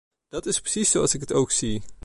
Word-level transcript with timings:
Dat 0.29 0.45
is 0.45 0.59
precies 0.59 0.91
zoals 0.91 1.13
ik 1.13 1.19
het 1.19 1.31
ook 1.33 1.51
zie. 1.51 1.81